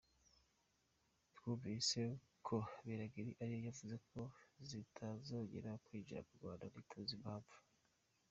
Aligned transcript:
Twumvise 1.35 2.01
ko 2.45 2.55
Minagri 2.85 3.31
ariyo 3.41 3.59
yavuze 3.67 3.95
ko 4.09 4.21
zitazongera 4.69 5.69
kwinjira 5.83 6.19
mu 6.25 6.31
Rwanda 6.37 6.65
ntituzi 6.69 7.13
impamvu. 7.19 7.55